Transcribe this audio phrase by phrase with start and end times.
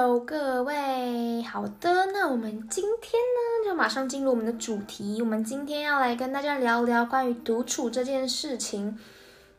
[0.00, 5.20] 各位，好的，那我们今天呢，就马上进入我们的主题。
[5.20, 8.98] 我们今天要来跟大家聊聊关于独处这件事情。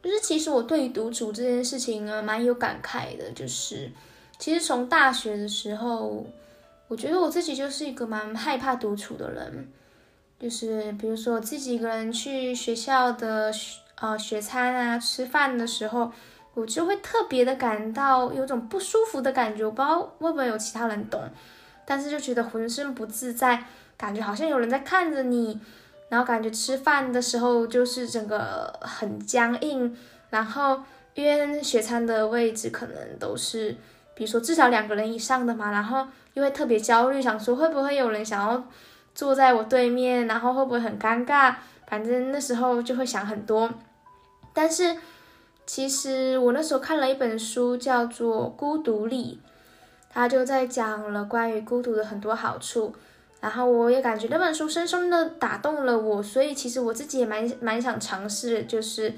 [0.02, 3.32] 就是其实我对于独处这件事情呢，蛮有感慨的。
[3.32, 3.92] 就是
[4.40, 6.26] 其实从大学的时候，
[6.88, 9.68] 我觉得我自己就是一个蛮害怕独处的人。
[10.40, 13.54] 就是比如说我自己一个人去学校的
[13.96, 16.12] 呃学餐啊吃饭的时候。
[16.54, 21.22] 我就会特别的感到有种不舒服的感觉，我不知道会不会有其他人懂，
[21.86, 23.64] 但是就觉得浑身不自在，
[23.96, 25.58] 感觉好像有人在看着你，
[26.10, 29.98] 然后感觉吃饭的时候就是整个很僵硬，
[30.30, 30.82] 然后
[31.14, 33.78] 因为学餐的位置可能都是，
[34.14, 38.62] 比如说至少两个人以上的嘛，然后又会特别焦虑，想说会不会有人想要
[39.16, 41.56] 坐在我对面，然后会不会很尴尬，
[41.88, 43.72] 反正那时候就会想很多，
[44.54, 44.98] 但是。
[45.74, 49.40] 其实我那时候看了一本书，叫做《孤独力》，
[50.10, 52.94] 他就在讲了关于孤独的很多好处。
[53.40, 59.14] 然后我也感觉那本书深深的打动了我，所以其实我自己也蛮蛮想尝试，就是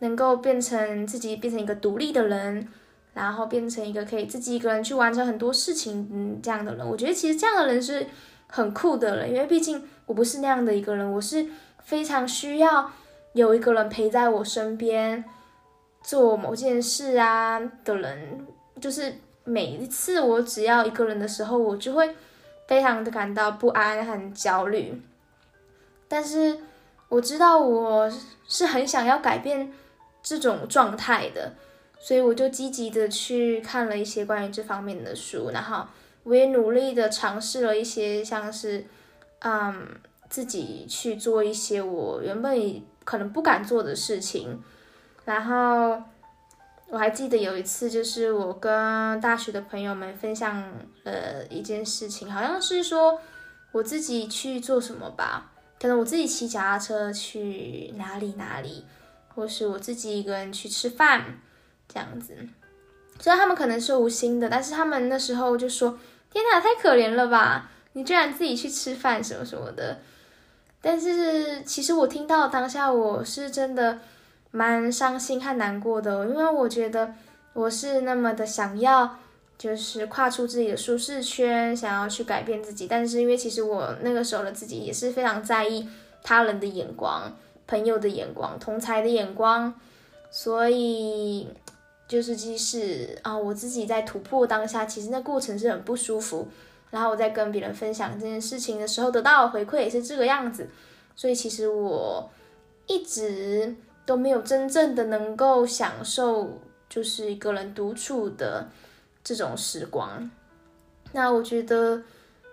[0.00, 2.68] 能够变成自己变成一个独立的人，
[3.14, 6.86] 然后变成一个可以自己一个人去完成很多事情嗯这样的人。
[6.86, 8.06] 我觉得其实这样的人是
[8.48, 11.46] 很酷的了，因为毕竟我不是那样的一个人，我是
[11.82, 12.90] 非常需要
[13.32, 15.24] 有一个人陪在我身边。
[16.04, 18.46] 做某件事啊的人，
[18.78, 22.14] 就是每一次我只要一个人的时候，我就会
[22.68, 25.00] 非常的感到不安和焦虑。
[26.06, 26.58] 但是
[27.08, 28.12] 我知道我
[28.46, 29.72] 是很想要改变
[30.22, 31.54] 这种状态的，
[31.98, 35.86] 所以我就积极的去看了一些关于这方面的书，然后
[36.24, 38.84] 我也努力的尝试了一些像是，
[39.38, 39.88] 嗯，
[40.28, 44.62] 自己去做一些我原本可能不敢做的事情。
[45.24, 46.02] 然后
[46.88, 50.62] 我还记得有一次，就是我跟大学的朋友们分享
[51.04, 53.18] 了一件事情，好像是说
[53.72, 55.50] 我自己去做什么吧，
[55.80, 58.84] 可能我自己骑脚踏车去哪里哪里，
[59.34, 61.38] 或是我自己一个人去吃饭
[61.88, 62.36] 这样子。
[63.18, 65.98] 虽然他们可能是无心的，但是他们那时候就说
[66.30, 69.98] ：“天哪，太可怜了吧，你居然自己去吃饭什么什么的。”
[70.82, 73.98] 但是其实我听到当下，我是真的。
[74.56, 77.12] 蛮伤心和难过的，因为我觉得
[77.54, 79.18] 我是那么的想要，
[79.58, 82.86] 就是跨出自己的舒适圈，想要去改变自己。
[82.86, 85.88] 但是因为其实我那个时候的自己也是非常在意
[86.22, 89.74] 他人的眼光、朋友的眼光、同才的眼光，
[90.30, 91.48] 所以
[92.06, 96.46] 就是即使啊我自己在突破当下，其实那过程是很不舒服。
[96.92, 100.68] 然后我在跟别人分享这件事情的时候，得到的回馈也是这个样子。
[101.16, 102.30] 所以其实我
[102.86, 103.74] 一直。
[104.06, 108.68] 都没有真正的能够享受，就是一个人独处的
[109.22, 110.30] 这种时光。
[111.12, 112.02] 那我觉得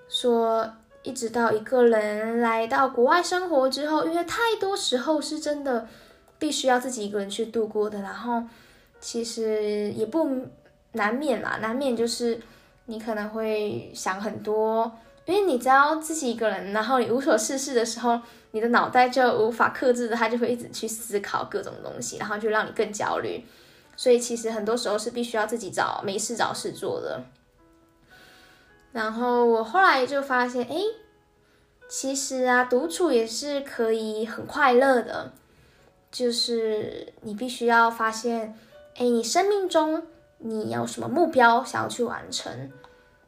[0.07, 0.71] 说，
[1.03, 5.85] 一直到一个人来到国外生活之后，因为太多时候是真的
[6.39, 8.41] 必须要自己一个人去度过的，然后
[9.01, 10.47] 其实也不
[10.93, 12.39] 难免啦，难免就是
[12.85, 14.89] 你可能会想很多，
[15.25, 18.21] 因为你只要自己一个人，然后你无所事事的时候。
[18.51, 23.45] 你的脑袋就无法克制的，他就会一直去思考各种东西，然后就让你更焦虑。
[23.95, 27.23] 所以其实很多时候是必须要自己找没事找事做的。
[28.91, 30.75] 然后我后来就发现，哎，
[31.87, 35.31] 其实啊，独处也是可以很快乐的。
[36.11, 38.57] 就是你必须要发现，
[38.97, 40.03] 哎，你生命中
[40.39, 42.69] 你有什么目标想要去完成？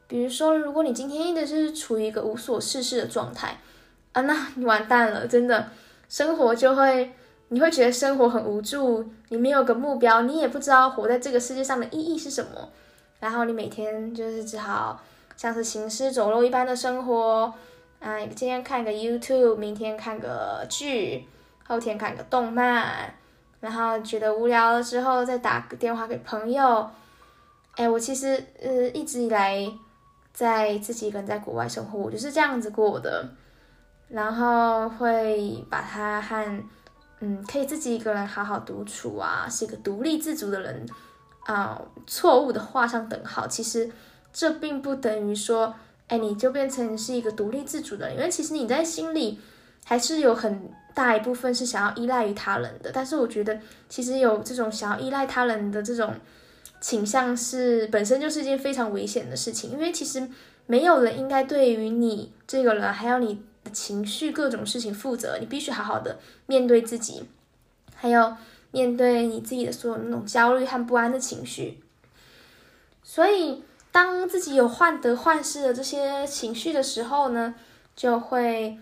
[0.06, 3.58] 比如说，如果你今天一直是处于一个无所事事的状态。
[4.14, 5.68] 啊，那你完蛋了，真的，
[6.08, 7.12] 生活就会，
[7.48, 12.70] 你会觉得生活很无助，你没有个目标，你也不知道活在这个世界上的意义是什么，
[13.18, 15.00] 然后你每天就是只好
[15.36, 17.52] 像是行尸走肉一般的生活，
[17.98, 21.26] 嗯，今天看个 YouTube，明天看个剧，
[21.66, 23.12] 后天看个动漫，
[23.58, 26.88] 然后觉得无聊了之后再打个电话给朋友，
[27.74, 29.68] 哎，我其实呃一直以来
[30.32, 33.28] 在自己一个人在国外生活，我就是这样子过的。
[34.14, 36.64] 然后会把他和，
[37.18, 40.86] 嗯，可以自己一个人好好独处啊，是一个独立自主的人，
[41.46, 43.44] 啊，错误的画上等号。
[43.48, 43.90] 其实
[44.32, 45.74] 这并不等于说，
[46.06, 49.40] 哎，你就变成是一个独立自主的人，因为其实你在心里
[49.84, 52.92] 还是有很大一部分是想要依赖于他人的。
[52.94, 53.58] 但是我觉得，
[53.88, 56.14] 其实有这种想要依赖他人的这种
[56.80, 60.24] 倾向，是本身就是一件非常危险的事情，因为其实
[60.66, 63.42] 没有人应该对于你这个人，还有你。
[63.72, 67.24] 情绪各种事情负责，你必须好好的面对自己，
[67.94, 68.36] 还有
[68.70, 71.80] 面对你自己的所有那种焦虑和不安的情绪。
[73.02, 73.62] 所以
[73.92, 77.54] 当自己有患得患失的这些情绪的时候呢，
[77.94, 78.78] 就会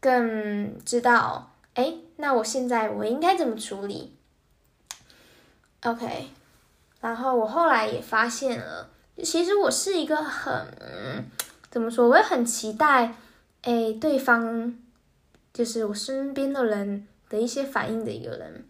[0.00, 4.14] 更知道，哎，那我现在我应该怎么处理
[5.82, 6.28] ？OK，
[7.00, 8.88] 然后我后来也发现了，
[9.22, 11.24] 其实我是一个很
[11.70, 13.14] 怎么说，我也很期待，
[13.64, 14.74] 哎，对方
[15.52, 18.64] 就是我身边的人的一些反应的一个人。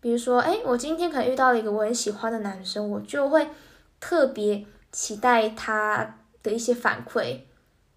[0.00, 3.48] 比如说，哎，我今天可能遇到了一个我很喜欢的男生，我就会
[4.00, 7.40] 特别期待他的一些反馈。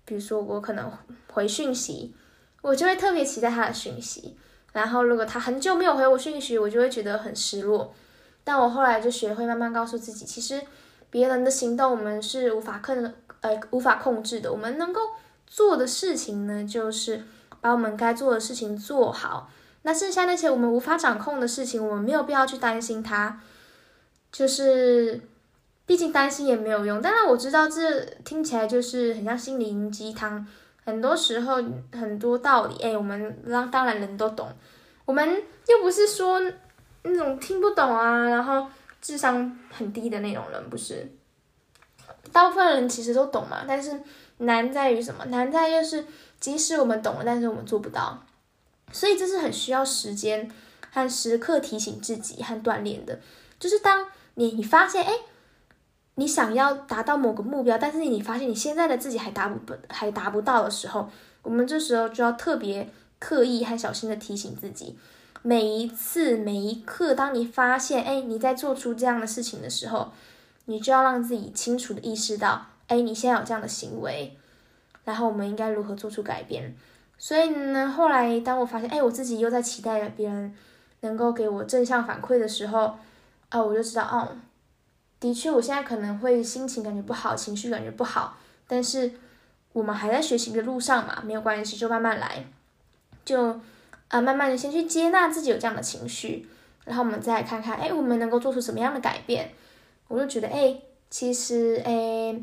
[0.05, 0.91] 比如说，我可能
[1.31, 2.13] 回讯息，
[2.61, 4.37] 我就会特别期待他的讯息。
[4.73, 7.93] 然后，如果他很久没有回我讯息，我就会觉得很失落。
[8.43, 10.61] 但我后来就学会慢慢告诉自己，其实
[11.09, 14.51] 别人的行动我们是无法控呃无法控制的。
[14.51, 15.01] 我们能够
[15.47, 17.23] 做的事情呢，就是
[17.61, 19.49] 把我们该做的事情做好。
[19.81, 23.39] 那剩下那些我们无法掌控的事情，我们没有必要去担心它。
[24.29, 25.21] 就是，
[25.85, 27.01] 毕竟担心也没有用。
[27.01, 30.45] 当然我知道这听起来就是很像心灵鸡汤，
[30.83, 31.55] 很多时候
[31.93, 34.49] 很多道理，哎，我们让当然人都懂。
[35.05, 36.41] 我们又不是说
[37.03, 38.67] 那种听不懂啊，然后
[39.01, 41.09] 智商很低的那种人，不是。
[42.33, 43.97] 大部分人其实都懂嘛，但是
[44.37, 45.25] 难在于什么？
[45.25, 46.05] 难在就是
[46.39, 48.23] 即使我们懂了，但是我们做不到。
[48.91, 50.49] 所以这是很需要时间
[50.91, 53.19] 和时刻提醒自己和锻炼的。
[53.59, 54.05] 就是当
[54.35, 55.11] 你你发现，哎，
[56.15, 61.09] 你想要达到某个目标，但是你发现你现在的自己还达不还达不到的时候，
[61.41, 62.89] 我们这时候就要特别
[63.19, 64.97] 刻意和小心的提醒自己。
[65.41, 70.11] 每一次每一刻，当你发现，哎，你在做出这样的事情的时候，
[70.65, 74.35] 你就要让自己清楚的意识到，哎，你现在有这样的行为，
[75.03, 76.75] 然后我们应该如何做出改变。
[77.17, 80.55] 所以呢，后来当我发现，哎，我自己又在期待别人
[81.01, 82.97] 能够给我正向反馈的时候，
[83.49, 84.37] 啊，我就知道，哦，
[85.19, 88.37] 的确，我现在可能会心情感觉不好，情绪感觉不好，
[88.67, 89.11] 但是
[89.73, 92.45] 我们还在学习的路上嘛，没有关系，就慢慢来，
[93.25, 93.59] 就
[94.09, 96.47] 啊，慢慢的先去接纳自己有这样的情绪，
[96.85, 99.51] 然后我们再看看，哎，我们能够做出什么样的改变？
[100.07, 100.79] 我就觉得，哎，
[101.09, 102.39] 其实，哎，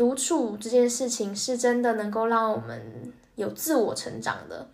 [0.00, 3.12] 独处这件事情是真的能够让我们。
[3.36, 4.68] 有自我成长的，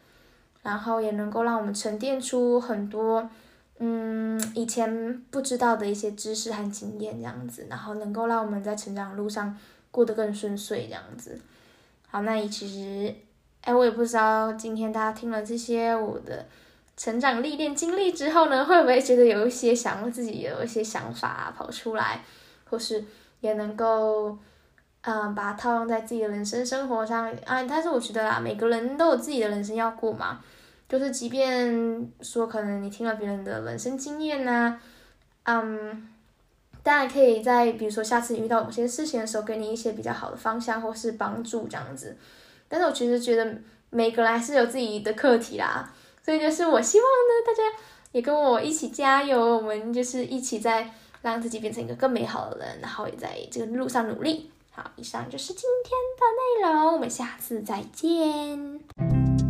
[0.63, 3.31] 然后也能够让我们沉淀出很多，
[3.79, 9.57] 嗯，以前不知道的一些知识和经验，这样子，然后能够让我们在成长路上
[9.93, 11.41] 过得更顺遂，这样子。
[12.09, 13.15] 好，那其实，
[13.61, 16.45] 哎，我也不知道今天大家听了这些我的
[16.97, 22.25] 成长历练经历之后呢，会不会觉得有一些想自己有一些想法跑出来，
[22.69, 23.05] 或是
[23.43, 24.37] 也能够。
[25.09, 30.41] 嗯，把它套用在自己的人生生活上啊，但是我觉得啊，每个人都有自己的人生要过嘛，
[30.89, 34.81] 就是即便说可能你听了别人的人生经验呐，
[35.45, 36.09] 嗯，
[36.83, 42.17] 当然可以在比如说下次遇到某些事情的时候，给你一些比较好的方向或是帮助这样子。
[42.67, 43.59] 但是我其实觉得
[43.91, 45.89] 每个人还是有自己的课题啦，
[46.21, 47.63] 所以就是我希望呢，大家
[48.11, 50.91] 也跟我一起加油，我们就是一起在
[51.23, 54.51] 让自己变成一个更美好的人，然后也在这个路上努力。
[54.77, 55.97] 好，以上就是今天
[56.61, 59.46] 的内容，我们下次再见。